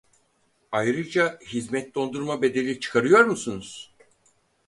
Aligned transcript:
Ayrıca 0.71 1.39
hizmet 1.45 1.95
dondurma 1.95 2.41
bedeli 2.41 2.79
çıkarıyor 2.79 3.25
musunuz 3.25 3.95